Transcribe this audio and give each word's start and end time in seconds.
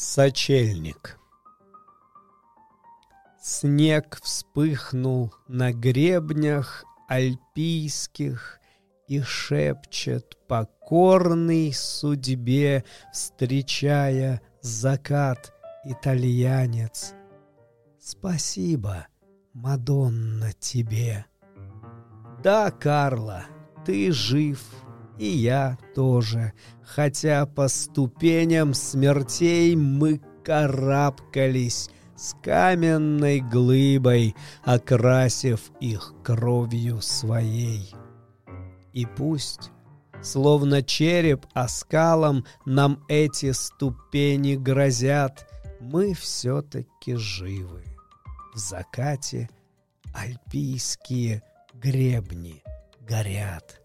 Сочельник 0.00 1.18
Снег 3.42 4.20
вспыхнул 4.22 5.34
на 5.48 5.72
гребнях 5.72 6.84
альпийских 7.08 8.60
И 9.08 9.20
шепчет 9.22 10.38
покорный 10.46 11.72
судьбе, 11.72 12.84
Встречая 13.12 14.40
закат 14.60 15.52
итальянец. 15.84 17.14
Спасибо, 17.98 19.08
Мадонна, 19.52 20.52
тебе. 20.60 21.26
Да, 22.44 22.70
Карла, 22.70 23.46
ты 23.84 24.12
жив, 24.12 24.62
и 25.18 25.26
я 25.26 25.78
тоже, 25.94 26.52
хотя 26.82 27.46
по 27.46 27.68
ступеням 27.68 28.74
смертей 28.74 29.74
мы 29.76 30.20
карабкались 30.44 31.90
с 32.16 32.34
каменной 32.42 33.40
глыбой, 33.40 34.34
окрасив 34.64 35.70
их 35.80 36.14
кровью 36.24 37.00
своей. 37.00 37.94
И 38.92 39.06
пусть, 39.06 39.70
словно 40.22 40.82
череп 40.82 41.46
оскалом, 41.52 42.44
нам 42.64 43.04
эти 43.08 43.52
ступени 43.52 44.56
грозят, 44.56 45.48
мы 45.80 46.14
все-таки 46.14 47.14
живы. 47.14 47.84
В 48.54 48.58
закате 48.58 49.48
альпийские 50.12 51.42
гребни 51.74 52.62
горят. 53.00 53.80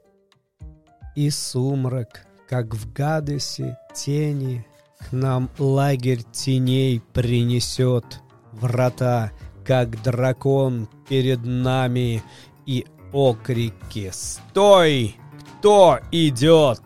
И 1.16 1.30
сумрак, 1.30 2.26
как 2.50 2.74
в 2.74 2.92
Гадесе 2.92 3.78
тени, 3.94 4.66
К 5.00 5.12
нам 5.12 5.50
лагерь 5.60 6.24
теней 6.32 7.02
принесет 7.14 8.22
Врата, 8.52 9.32
как 9.66 10.02
дракон 10.02 10.88
перед 11.08 11.46
нами, 11.46 12.24
И 12.66 12.86
окрики 13.12 14.10
«Стой! 14.12 15.16
Кто 15.60 16.00
идет?» 16.12 16.82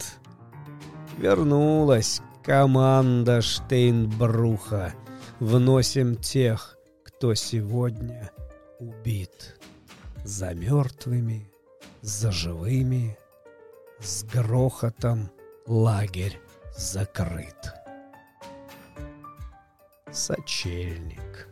Вернулась 1.17 2.21
команда 2.43 3.41
Штейнбруха. 3.41 4.93
Вносим 5.39 6.15
тех, 6.15 6.77
кто 7.03 7.33
сегодня 7.33 8.31
убит. 8.79 9.57
За 10.23 10.53
мертвыми, 10.53 11.49
за 12.01 12.31
живыми— 12.31 13.17
с 13.99 14.23
грохотом 14.23 15.31
лагерь 15.65 16.39
закрыт. 16.75 17.73
Сочельник. 20.11 21.47